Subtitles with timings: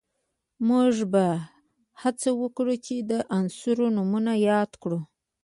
[0.67, 1.25] موږ به
[2.01, 4.99] هڅه وکړو چې د عناصرو نومونه یاد کړو